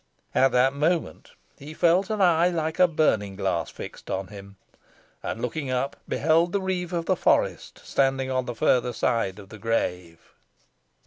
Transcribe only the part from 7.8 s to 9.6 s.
standing on the further side of the